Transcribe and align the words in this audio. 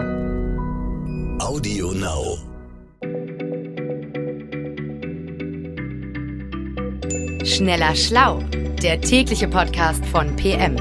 Audio 0.00 1.92
Now. 1.92 2.38
Schneller 7.44 7.94
Schlau, 7.94 8.42
der 8.82 9.00
tägliche 9.02 9.46
Podcast 9.46 10.06
von 10.06 10.34
PM. 10.36 10.76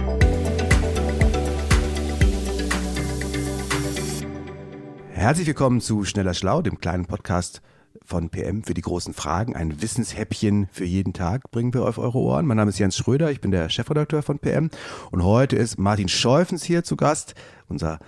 Herzlich 5.11 5.47
willkommen 5.47 5.81
zu 5.81 6.05
Schneller 6.05 6.33
Schlau, 6.33 6.61
dem 6.61 6.79
kleinen 6.79 7.05
Podcast 7.05 7.61
von 8.05 8.29
PM 8.29 8.63
für 8.63 8.73
die 8.73 8.81
großen 8.81 9.13
Fragen. 9.13 9.53
Ein 9.53 9.81
Wissenshäppchen 9.81 10.69
für 10.71 10.85
jeden 10.85 11.11
Tag 11.11 11.51
bringen 11.51 11.73
wir 11.73 11.83
auf 11.83 11.97
eure 11.97 12.19
Ohren. 12.19 12.45
Mein 12.45 12.55
Name 12.55 12.69
ist 12.69 12.79
Jens 12.79 12.95
Schröder, 12.95 13.31
ich 13.31 13.41
bin 13.41 13.51
der 13.51 13.67
Chefredakteur 13.67 14.23
von 14.23 14.39
PM 14.39 14.69
und 15.11 15.25
heute 15.25 15.57
ist 15.57 15.77
Martin 15.77 16.07
Scheufens 16.07 16.63
hier 16.63 16.85
zu 16.85 16.95
Gast, 16.95 17.35
unser 17.67 17.99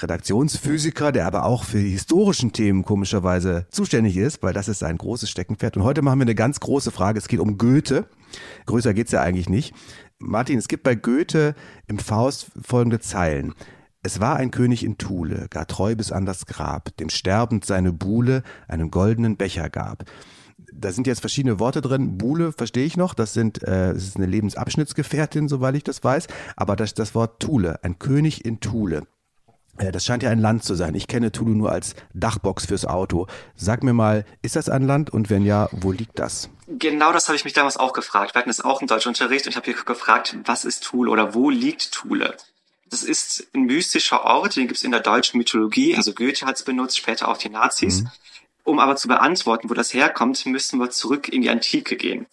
Redaktionsphysiker, 0.00 1.12
der 1.12 1.26
aber 1.26 1.44
auch 1.44 1.64
für 1.64 1.78
die 1.78 1.90
historischen 1.90 2.52
Themen 2.52 2.84
komischerweise 2.84 3.66
zuständig 3.70 4.16
ist, 4.16 4.42
weil 4.42 4.52
das 4.52 4.68
ist 4.68 4.80
sein 4.80 4.98
großes 4.98 5.30
Steckenpferd. 5.30 5.76
Und 5.76 5.84
heute 5.84 6.02
machen 6.02 6.18
wir 6.18 6.24
eine 6.24 6.34
ganz 6.34 6.60
große 6.60 6.90
Frage. 6.90 7.18
Es 7.18 7.28
geht 7.28 7.40
um 7.40 7.58
Goethe. 7.58 8.06
Größer 8.66 8.94
geht's 8.94 9.12
ja 9.12 9.20
eigentlich 9.20 9.48
nicht. 9.48 9.74
Martin, 10.18 10.58
es 10.58 10.68
gibt 10.68 10.84
bei 10.84 10.94
Goethe 10.94 11.54
im 11.86 11.98
Faust 11.98 12.46
folgende 12.62 13.00
Zeilen. 13.00 13.54
Es 14.04 14.18
war 14.18 14.36
ein 14.36 14.50
König 14.50 14.84
in 14.84 14.98
Thule, 14.98 15.46
gar 15.48 15.66
treu 15.66 15.94
bis 15.94 16.10
an 16.10 16.26
das 16.26 16.46
Grab, 16.46 16.96
dem 16.96 17.08
sterbend 17.08 17.64
seine 17.64 17.92
Buhle 17.92 18.42
einen 18.66 18.90
goldenen 18.90 19.36
Becher 19.36 19.70
gab. 19.70 20.04
Da 20.74 20.90
sind 20.90 21.06
jetzt 21.06 21.20
verschiedene 21.20 21.60
Worte 21.60 21.80
drin. 21.80 22.18
Buhle 22.18 22.52
verstehe 22.52 22.84
ich 22.84 22.96
noch, 22.96 23.14
das 23.14 23.32
sind, 23.32 23.62
äh, 23.62 23.92
das 23.94 24.02
ist 24.02 24.16
eine 24.16 24.26
Lebensabschnittsgefährtin, 24.26 25.48
soweit 25.48 25.76
ich 25.76 25.84
das 25.84 26.02
weiß. 26.02 26.26
Aber 26.56 26.74
das, 26.74 26.94
das 26.94 27.14
Wort 27.14 27.40
Thule, 27.40 27.82
ein 27.84 27.98
König 27.98 28.44
in 28.44 28.58
Thule. 28.58 29.06
Äh, 29.78 29.92
das 29.92 30.04
scheint 30.04 30.22
ja 30.22 30.30
ein 30.30 30.38
Land 30.38 30.64
zu 30.64 30.74
sein. 30.74 30.94
Ich 30.94 31.06
kenne 31.06 31.32
Thule 31.32 31.54
nur 31.54 31.72
als 31.72 31.94
Dachbox 32.14 32.66
fürs 32.66 32.86
Auto. 32.86 33.26
Sag 33.54 33.82
mir 33.82 33.92
mal, 33.92 34.24
ist 34.42 34.56
das 34.56 34.68
ein 34.68 34.86
Land 34.86 35.10
und 35.10 35.30
wenn 35.30 35.44
ja, 35.44 35.68
wo 35.72 35.92
liegt 35.92 36.18
das? 36.18 36.50
Genau 36.68 37.12
das 37.12 37.28
habe 37.28 37.36
ich 37.36 37.44
mich 37.44 37.52
damals 37.52 37.76
auch 37.76 37.92
gefragt. 37.92 38.34
Wir 38.34 38.40
hatten 38.40 38.50
es 38.50 38.60
auch 38.60 38.80
im 38.80 38.86
Deutschunterricht 38.86 39.46
und 39.46 39.50
ich 39.50 39.56
habe 39.56 39.66
hier 39.66 39.74
gefragt, 39.74 40.36
was 40.44 40.64
ist 40.64 40.84
Thule 40.84 41.10
oder 41.10 41.34
wo 41.34 41.50
liegt 41.50 41.92
Thule? 41.92 42.36
Das 42.90 43.02
ist 43.02 43.48
ein 43.54 43.62
mystischer 43.62 44.24
Ort, 44.24 44.56
den 44.56 44.66
gibt 44.66 44.76
es 44.76 44.84
in 44.84 44.90
der 44.90 45.00
deutschen 45.00 45.38
Mythologie. 45.38 45.96
Also 45.96 46.12
Goethe 46.12 46.44
hat 46.44 46.56
es 46.56 46.62
benutzt, 46.62 46.98
später 46.98 47.28
auch 47.28 47.38
die 47.38 47.48
Nazis. 47.48 48.02
Mhm. 48.02 48.10
Um 48.64 48.78
aber 48.78 48.96
zu 48.96 49.08
beantworten, 49.08 49.70
wo 49.70 49.74
das 49.74 49.92
herkommt, 49.92 50.44
müssen 50.46 50.78
wir 50.78 50.90
zurück 50.90 51.28
in 51.28 51.42
die 51.42 51.50
Antike 51.50 51.96
gehen. 51.96 52.26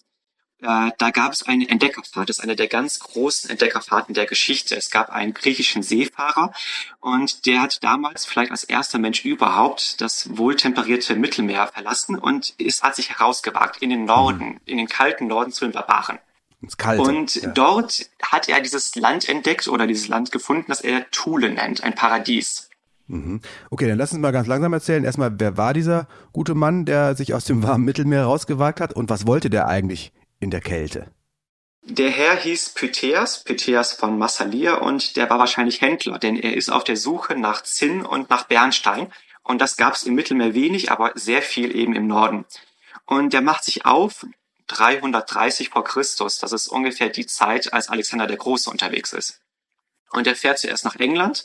Äh, 0.62 0.90
da 0.98 1.10
gab 1.10 1.32
es 1.32 1.42
eine 1.42 1.68
Entdeckerfahrt. 1.68 2.28
Das 2.28 2.38
ist 2.38 2.44
eine 2.44 2.56
der 2.56 2.68
ganz 2.68 3.00
großen 3.00 3.50
Entdeckerfahrten 3.50 4.14
der 4.14 4.26
Geschichte. 4.26 4.76
Es 4.76 4.90
gab 4.90 5.10
einen 5.10 5.32
griechischen 5.32 5.82
Seefahrer 5.82 6.52
und 7.00 7.46
der 7.46 7.62
hat 7.62 7.82
damals 7.82 8.26
vielleicht 8.26 8.50
als 8.50 8.64
erster 8.64 8.98
Mensch 8.98 9.24
überhaupt 9.24 10.00
das 10.00 10.36
wohltemperierte 10.36 11.16
Mittelmeer 11.16 11.68
verlassen 11.68 12.18
und 12.18 12.54
ist, 12.58 12.82
hat 12.82 12.96
sich 12.96 13.10
herausgewagt 13.10 13.78
in 13.82 13.90
den 13.90 14.04
Norden, 14.04 14.46
mhm. 14.46 14.60
in 14.66 14.76
den 14.78 14.88
kalten 14.88 15.26
Norden 15.26 15.52
zu 15.52 15.64
den 15.64 15.72
Barbaren. 15.72 16.18
Ins 16.60 16.76
Kalte. 16.76 17.02
Und 17.02 17.36
ja. 17.36 17.48
dort 17.50 18.10
hat 18.22 18.48
er 18.50 18.60
dieses 18.60 18.94
Land 18.94 19.28
entdeckt 19.28 19.66
oder 19.66 19.86
dieses 19.86 20.08
Land 20.08 20.30
gefunden, 20.30 20.66
das 20.68 20.82
er 20.82 21.10
Thule 21.10 21.50
nennt, 21.50 21.82
ein 21.82 21.94
Paradies. 21.94 22.68
Mhm. 23.06 23.40
Okay, 23.70 23.88
dann 23.88 23.96
lass 23.96 24.12
uns 24.12 24.20
mal 24.20 24.30
ganz 24.30 24.46
langsam 24.46 24.74
erzählen. 24.74 25.04
Erstmal, 25.04 25.32
wer 25.40 25.56
war 25.56 25.72
dieser 25.72 26.06
gute 26.32 26.54
Mann, 26.54 26.84
der 26.84 27.16
sich 27.16 27.32
aus 27.32 27.44
dem 27.44 27.62
warmen 27.62 27.84
Mittelmeer 27.84 28.24
rausgewagt 28.24 28.80
hat 28.80 28.92
und 28.92 29.08
was 29.08 29.26
wollte 29.26 29.48
der 29.48 29.68
eigentlich 29.68 30.12
in 30.40 30.50
der 30.50 30.60
Kälte? 30.60 31.12
Der 31.82 32.10
Herr 32.10 32.36
hieß 32.36 32.70
Pytheas, 32.70 33.44
Pytheas 33.44 33.92
von 33.92 34.18
Massalia 34.18 34.74
und 34.74 35.16
der 35.16 35.30
war 35.30 35.38
wahrscheinlich 35.38 35.80
Händler, 35.80 36.18
denn 36.18 36.36
er 36.36 36.56
ist 36.56 36.70
auf 36.70 36.84
der 36.84 36.96
Suche 36.96 37.36
nach 37.36 37.62
Zinn 37.62 38.04
und 38.04 38.28
nach 38.28 38.44
Bernstein 38.44 39.10
und 39.42 39.60
das 39.60 39.76
gab 39.76 39.94
es 39.94 40.02
im 40.02 40.14
Mittelmeer 40.14 40.54
wenig, 40.54 40.90
aber 40.90 41.12
sehr 41.14 41.42
viel 41.42 41.74
eben 41.74 41.94
im 41.94 42.06
Norden. 42.06 42.44
Und 43.06 43.32
der 43.32 43.40
macht 43.40 43.64
sich 43.64 43.84
auf 43.84 44.26
330 44.68 45.70
vor 45.70 45.84
Christus. 45.84 46.38
Das 46.38 46.52
ist 46.52 46.68
ungefähr 46.68 47.08
die 47.08 47.26
Zeit, 47.26 47.72
als 47.72 47.88
Alexander 47.88 48.26
der 48.26 48.36
Große 48.36 48.70
unterwegs 48.70 49.12
ist. 49.12 49.40
Und 50.10 50.26
er 50.26 50.36
fährt 50.36 50.58
zuerst 50.58 50.84
nach 50.84 50.96
England 50.96 51.44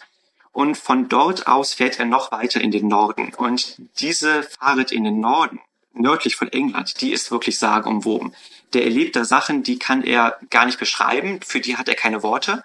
und 0.52 0.78
von 0.78 1.10
dort 1.10 1.48
aus 1.48 1.74
fährt 1.74 2.00
er 2.00 2.06
noch 2.06 2.32
weiter 2.32 2.62
in 2.62 2.72
den 2.72 2.88
Norden. 2.88 3.34
Und 3.34 3.78
diese 4.00 4.44
Fahrt 4.44 4.92
in 4.92 5.04
den 5.04 5.20
Norden, 5.20 5.60
nördlich 5.96 6.36
von 6.36 6.48
England, 6.50 7.02
die 7.02 7.12
ist 7.12 7.32
wirklich 7.32 7.58
sagenumwoben. 7.58 8.36
Der 8.74 8.84
erlebt 8.84 9.16
da 9.16 9.26
Sachen, 9.26 9.64
die 9.64 9.80
kann 9.80 10.04
er 10.04 10.38
gar 10.50 10.66
nicht 10.66 10.80
beschreiben, 10.80 11.40
für 11.42 11.60
die 11.60 11.78
hat 11.78 11.88
er 11.88 11.96
keine 11.96 12.24
Worte. 12.24 12.64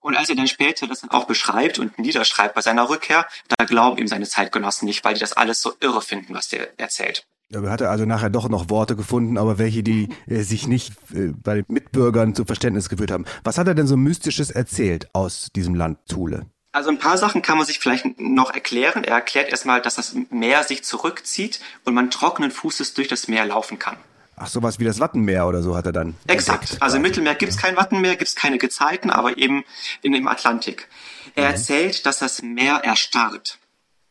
Und 0.00 0.16
als 0.16 0.28
er 0.28 0.36
dann 0.36 0.46
später 0.46 0.86
das 0.86 1.00
dann 1.00 1.10
auch 1.10 1.26
beschreibt 1.26 1.78
und 1.78 1.98
niederschreibt 1.98 2.54
bei 2.54 2.60
seiner 2.60 2.88
Rückkehr, 2.88 3.26
da 3.48 3.64
glauben 3.64 3.98
ihm 3.98 4.06
seine 4.06 4.26
Zeitgenossen 4.26 4.86
nicht, 4.86 5.04
weil 5.04 5.14
die 5.14 5.20
das 5.20 5.32
alles 5.32 5.60
so 5.60 5.72
irre 5.80 6.02
finden, 6.02 6.34
was 6.34 6.48
der 6.48 6.78
erzählt. 6.78 7.26
Er 7.50 7.64
also 7.88 8.04
nachher 8.04 8.28
doch 8.28 8.48
noch 8.50 8.68
Worte 8.68 8.94
gefunden, 8.94 9.38
aber 9.38 9.58
welche, 9.58 9.82
die 9.82 10.10
äh, 10.26 10.42
sich 10.42 10.68
nicht 10.68 10.92
äh, 11.14 11.28
bei 11.28 11.54
den 11.56 11.64
Mitbürgern 11.68 12.34
zu 12.34 12.44
Verständnis 12.44 12.90
geführt 12.90 13.10
haben. 13.10 13.24
Was 13.42 13.56
hat 13.56 13.66
er 13.66 13.74
denn 13.74 13.86
so 13.86 13.96
Mystisches 13.96 14.50
erzählt 14.50 15.08
aus 15.14 15.48
diesem 15.56 15.74
Land 15.74 15.98
Thule? 16.06 16.46
Also 16.70 16.90
ein 16.90 16.98
paar 16.98 17.16
Sachen 17.16 17.42
kann 17.42 17.56
man 17.56 17.66
sich 17.66 17.78
vielleicht 17.78 18.20
noch 18.20 18.52
erklären. 18.52 19.02
Er 19.04 19.14
erklärt 19.14 19.50
erstmal, 19.50 19.80
dass 19.80 19.94
das 19.94 20.14
Meer 20.30 20.64
sich 20.64 20.84
zurückzieht 20.84 21.60
und 21.84 21.94
man 21.94 22.10
trockenen 22.10 22.50
Fußes 22.50 22.94
durch 22.94 23.08
das 23.08 23.26
Meer 23.28 23.46
laufen 23.46 23.78
kann. 23.78 23.96
Ach, 24.36 24.46
sowas 24.46 24.78
wie 24.78 24.84
das 24.84 25.00
Wattenmeer 25.00 25.46
oder 25.48 25.62
so 25.62 25.76
hat 25.76 25.86
er 25.86 25.92
dann. 25.92 26.14
Exakt. 26.26 26.62
Entdeckt. 26.62 26.82
Also 26.82 26.96
im 26.96 27.02
Mittelmeer 27.02 27.34
gibt 27.34 27.52
es 27.52 27.58
kein 27.58 27.76
Wattenmeer, 27.76 28.16
gibt 28.16 28.28
es 28.28 28.36
keine 28.36 28.58
Gezeiten, 28.58 29.10
aber 29.10 29.36
eben 29.36 29.64
in 30.02 30.12
dem 30.12 30.28
Atlantik. 30.28 30.88
Er 31.34 31.48
mhm. 31.48 31.54
erzählt, 31.54 32.06
dass 32.06 32.20
das 32.20 32.42
Meer 32.42 32.76
erstarrt. 32.84 33.58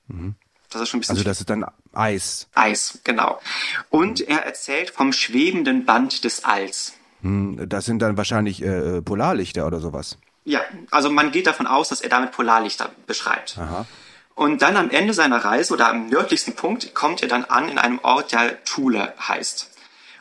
Mhm. 0.07 0.35
Das 0.69 0.81
ist 0.81 0.89
schon 0.89 0.97
ein 0.97 1.01
bisschen. 1.01 1.13
Also 1.13 1.24
das 1.24 1.39
ist 1.39 1.50
dann 1.50 1.66
Eis. 1.94 2.50
Eis, 2.53 3.00
genau. 3.03 3.39
Und 3.89 4.19
er 4.19 4.45
erzählt 4.45 4.89
vom 4.89 5.13
schwebenden 5.13 5.85
Band 5.85 6.25
des 6.25 6.44
Alls. 6.44 6.94
Hm, 7.22 7.69
das 7.69 7.85
sind 7.85 8.00
dann 8.00 8.18
wahrscheinlich 8.18 8.62
äh, 8.62 9.01
Polarlichter 9.01 9.66
oder 9.66 9.79
sowas. 9.79 10.18
Ja, 10.47 10.62
also 10.91 11.09
man 11.09 11.31
geht 11.34 11.46
davon 11.46 11.68
aus, 11.68 11.90
dass 11.90 12.00
er 12.00 12.08
damit 12.08 12.31
Polarlichter 12.31 12.91
beschreibt. 13.06 13.58
Aha. 13.58 13.85
Und 14.34 14.62
dann 14.62 14.78
am 14.78 14.90
Ende 14.90 15.13
seiner 15.13 15.44
Reise 15.44 15.74
oder 15.74 15.90
am 15.90 16.08
nördlichsten 16.08 16.56
Punkt 16.56 16.96
kommt 16.96 17.22
er 17.22 17.28
dann 17.28 17.44
an 17.44 17.68
in 17.68 17.78
einem 17.78 18.00
Ort, 18.02 18.31
der 18.31 18.63
Thule 18.63 19.13
heißt. 19.19 19.69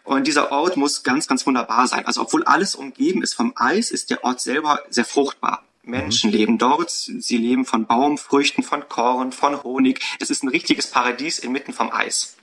Und 0.02 0.26
dieser 0.26 0.50
Ort 0.50 0.76
muss 0.76 1.04
ganz, 1.04 1.28
ganz 1.28 1.46
wunderbar 1.46 1.86
sein. 1.86 2.06
Also 2.06 2.22
obwohl 2.22 2.42
alles 2.42 2.74
umgeben 2.74 3.22
ist 3.22 3.34
vom 3.34 3.52
Eis, 3.54 3.92
ist 3.92 4.10
der 4.10 4.24
Ort 4.24 4.40
selber 4.40 4.80
sehr 4.90 5.04
fruchtbar. 5.04 5.62
Menschen 5.84 6.30
mhm. 6.30 6.36
leben 6.36 6.58
dort. 6.58 6.90
Sie 6.90 7.36
leben 7.36 7.64
von 7.64 7.86
Baumfrüchten, 7.86 8.64
von 8.64 8.88
Korn, 8.88 9.30
von 9.30 9.62
Honig. 9.62 10.00
Es 10.18 10.30
ist 10.30 10.42
ein 10.42 10.48
richtiges 10.48 10.88
Paradies 10.88 11.38
inmitten 11.38 11.72
vom 11.72 11.92
Eis. 11.92 12.34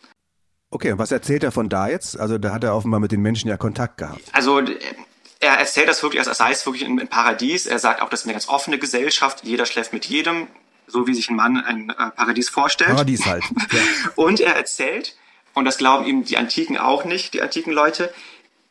Okay, 0.70 0.94
und 0.94 1.00
was 1.00 1.12
erzählt 1.12 1.44
er 1.44 1.52
von 1.52 1.68
da 1.68 1.90
jetzt? 1.90 2.18
Also 2.18 2.38
da 2.38 2.54
hat 2.54 2.64
er 2.64 2.78
offenbar 2.78 3.02
mit 3.02 3.12
den 3.12 3.22
Menschen 3.22 3.50
ja 3.50 3.58
Kontakt 3.58 3.98
gehabt. 3.98 4.22
Also 4.32 4.62
er 5.44 5.60
erzählt 5.60 5.88
das 5.88 6.02
wirklich, 6.02 6.26
als 6.26 6.38
sei 6.38 6.52
es 6.52 6.66
wirklich 6.66 6.86
ein, 6.88 7.08
Paradies. 7.08 7.66
Er 7.66 7.80
sagt 7.80 8.02
auch, 8.02 8.10
das 8.10 8.22
ist 8.22 8.26
eine 8.26 8.34
ganz 8.34 8.48
offene 8.48 8.80
Gesellschaft. 8.80 9.44
Jeder 9.44 9.66
schläft 9.66 9.94
mit 9.94 10.06
jedem, 10.06 10.48
so 10.88 11.06
wie 11.08 11.14
sich 11.14 11.30
ein 11.30 11.36
Mann 11.36 11.58
ein 11.58 11.90
äh, 11.90 11.94
Paradies 11.94 12.50
vorstellt. 12.50 12.92
Paradies 12.92 13.26
halt. 13.26 13.44
Ja. 13.72 13.80
und 14.16 14.40
er 14.40 14.56
erzählt, 14.56 15.16
und 15.54 15.66
das 15.66 15.78
glauben 15.78 16.06
ihm 16.06 16.24
die 16.24 16.38
Antiken 16.38 16.78
auch 16.78 17.04
nicht, 17.04 17.34
die 17.34 17.42
antiken 17.42 17.74
Leute, 17.74 18.14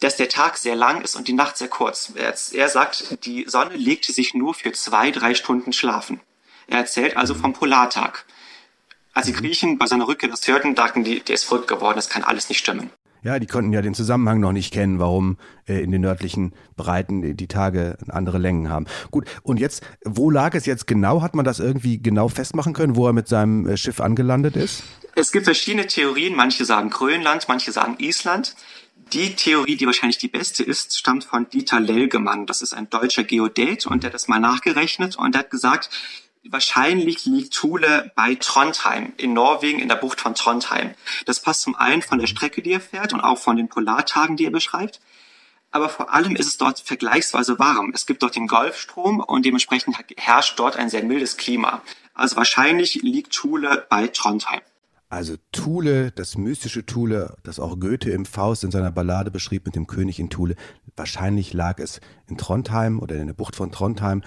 dass 0.01 0.17
der 0.17 0.29
Tag 0.29 0.57
sehr 0.57 0.75
lang 0.75 1.03
ist 1.03 1.15
und 1.15 1.29
die 1.29 1.33
Nacht 1.33 1.57
sehr 1.57 1.69
kurz. 1.69 2.13
Er, 2.17 2.35
er 2.53 2.69
sagt, 2.69 3.25
die 3.25 3.45
Sonne 3.47 3.77
legte 3.77 4.13
sich 4.13 4.35
nur 4.35 4.55
für 4.55 4.73
zwei, 4.73 5.11
drei 5.11 5.35
Stunden 5.35 5.73
schlafen. 5.73 6.21
Er 6.67 6.79
erzählt 6.79 7.17
also 7.17 7.35
vom 7.35 7.53
Polartag. 7.53 8.25
Als 9.13 9.27
die 9.27 9.33
Griechen 9.33 9.79
bei 9.79 9.87
seiner 9.87 10.09
Rückkehr 10.09 10.31
das 10.31 10.49
hörten, 10.49 10.75
dachten 10.75 11.05
die, 11.05 11.21
der 11.21 11.35
ist 11.35 11.45
verrückt 11.45 11.69
geworden, 11.69 11.97
das 11.97 12.09
kann 12.09 12.25
alles 12.25 12.49
nicht 12.49 12.59
stimmen. 12.59 12.91
Ja, 13.25 13.39
die 13.39 13.47
konnten 13.47 13.73
ja 13.73 13.83
den 13.83 13.95
Zusammenhang 13.95 14.41
noch 14.41 14.53
nicht 14.53 14.73
kennen, 14.73 14.99
warum 14.99 15.39
äh, 15.69 15.81
in 15.81 15.93
den 15.93 16.01
nördlichen 16.01 16.55
Breiten 16.77 17.37
die 17.37 17.47
Tage 17.47 17.97
andere 18.09 18.39
Längen 18.39 18.69
haben. 18.69 18.87
Gut, 19.13 19.27
und 19.43 19.61
jetzt, 19.61 19.85
wo 20.05 20.29
lag 20.31 20.55
es 20.55 20.67
jetzt 20.67 20.89
genau? 20.89 21.23
Hat 21.23 21.35
man 21.37 21.45
das 21.45 21.61
irgendwie 21.61 22.03
genau 22.03 22.29
festmachen 22.29 22.73
können, 22.73 22.97
wo 22.97 23.07
er 23.07 23.13
mit 23.13 23.29
seinem 23.29 23.67
äh, 23.69 23.77
Schiff 23.77 24.01
angelandet 24.01 24.57
ist? 24.57 24.83
Es 25.15 25.31
gibt 25.31 25.45
verschiedene 25.45 25.87
Theorien. 25.87 26.35
Manche 26.35 26.65
sagen 26.65 26.91
Grönland, 26.91 27.47
manche 27.47 27.71
sagen 27.71 27.97
Island. 27.99 28.57
Die 29.13 29.37
Theorie, 29.37 29.77
die 29.77 29.87
wahrscheinlich 29.87 30.19
die 30.19 30.29
beste 30.29 30.65
ist, 30.65 30.99
stammt 30.99 31.25
von 31.25 31.49
Dieter 31.49 31.79
Lelgemann. 31.79 32.47
Das 32.47 32.63
ist 32.63 32.73
ein 32.73 32.89
deutscher 32.89 33.25
Geodät 33.25 33.87
und 33.87 34.03
der 34.03 34.09
hat 34.09 34.15
das 34.15 34.27
mal 34.27 34.41
nachgerechnet 34.41 35.17
und 35.17 35.35
der 35.35 35.41
hat 35.41 35.51
gesagt, 35.51 35.91
wahrscheinlich 36.49 37.25
liegt 37.25 37.55
Thule 37.55 38.13
bei 38.17 38.35
Trondheim 38.35 39.13
in 39.17 39.33
Norwegen 39.33 39.79
in 39.79 39.89
der 39.89 39.97
Bucht 39.97 40.21
von 40.21 40.35
Trondheim. 40.35 40.95
Das 41.27 41.41
passt 41.41 41.63
zum 41.63 41.77
einen 41.77 42.03
von 42.03 42.19
der 42.19 42.27
Strecke, 42.27 42.63
die 42.63 42.73
er 42.73 42.81
fährt 42.81 43.13
und 43.13 43.21
auch 43.21 43.39
von 43.39 43.57
den 43.57 43.69
Polartagen, 43.69 44.37
die 44.37 44.45
er 44.45 44.51
beschreibt. 44.51 45.01
Aber 45.71 45.89
vor 45.89 46.13
allem 46.13 46.37
ist 46.37 46.47
es 46.47 46.59
dort 46.59 46.81
vergleichsweise 46.81 47.59
warm. 47.59 47.93
Es 47.95 48.05
gibt 48.05 48.23
dort 48.23 48.37
den 48.37 48.47
Golfstrom 48.47 49.21
und 49.21 49.47
dementsprechend 49.47 49.97
herrscht 50.17 50.59
dort 50.59 50.77
ein 50.77 50.91
sehr 50.91 51.03
mildes 51.03 51.39
Klima. 51.39 51.83
Also 52.13 52.37
wahrscheinlich 52.37 53.03
liegt 53.03 53.33
Thule 53.33 53.87
bei 53.89 54.09
Trondheim. 54.09 54.61
Also 55.09 55.35
Thule, 55.51 56.11
das 56.11 56.39
mystische 56.39 56.87
Thule, 56.87 57.37
das 57.43 57.61
auch 57.61 57.79
Goethe 57.79 58.11
im 58.11 58.25
Faust 58.25 58.65
in 58.65 58.71
seiner 58.71 58.91
Ballade 58.91 59.31
beschrieb 59.31 59.67
mit 59.67 59.77
dem 59.77 59.87
König 59.87 60.19
in 60.19 60.31
Thule. 60.31 60.57
Wahrscheinlich 60.97 61.53
lag 61.53 61.79
es 61.79 62.01
in 62.29 62.39
Trondheim 62.39 62.99
oder 62.99 63.17
in 63.17 63.27
der 63.27 63.35
Bucht 63.35 63.55
von 63.55 63.73
Trondheim 63.73 64.23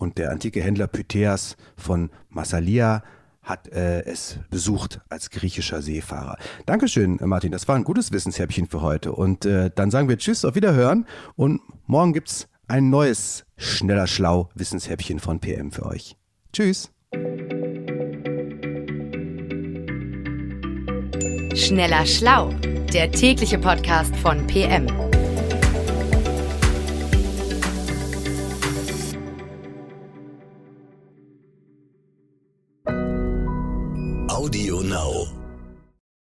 und 0.00 0.18
der 0.18 0.30
antike 0.30 0.62
Händler 0.62 0.86
Pytheas 0.86 1.56
von 1.76 2.10
Massalia 2.30 3.02
hat 3.42 3.68
äh, 3.68 4.02
es 4.04 4.38
besucht 4.50 5.00
als 5.08 5.30
griechischer 5.30 5.82
Seefahrer. 5.82 6.36
Dankeschön, 6.66 7.18
Martin. 7.22 7.52
Das 7.52 7.68
war 7.68 7.76
ein 7.76 7.84
gutes 7.84 8.12
Wissenshäppchen 8.12 8.66
für 8.66 8.80
heute. 8.80 9.12
Und 9.12 9.44
äh, 9.44 9.70
dann 9.74 9.90
sagen 9.90 10.08
wir 10.08 10.18
Tschüss, 10.18 10.44
auf 10.44 10.54
Wiederhören. 10.54 11.06
Und 11.36 11.60
morgen 11.86 12.12
gibt's 12.12 12.48
ein 12.66 12.90
neues 12.90 13.44
schneller 13.56 14.06
Schlau 14.06 14.48
Wissenshäppchen 14.54 15.18
von 15.18 15.40
PM 15.40 15.70
für 15.70 15.86
euch. 15.86 16.16
Tschüss. 16.52 16.90
Schneller 21.54 22.06
Schlau, 22.06 22.50
der 22.92 23.10
tägliche 23.10 23.58
Podcast 23.58 24.14
von 24.16 24.46
PM. 24.46 25.09
Audio 34.40 34.80
Now. 34.80 35.39